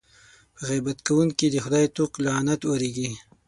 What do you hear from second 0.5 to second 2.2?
په غیبت کوونکي د خدای طوق